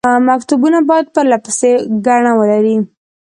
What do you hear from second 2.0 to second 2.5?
ګڼه